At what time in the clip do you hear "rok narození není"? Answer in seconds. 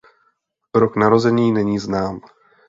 0.73-1.79